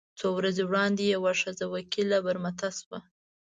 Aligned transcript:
څو 0.19 0.27
ورځې 0.37 0.63
وړاندې 0.65 1.03
یوه 1.15 1.31
ښځه 1.41 1.65
وکیله 1.73 2.17
برمته 2.27 2.69
شوه. 2.77 2.99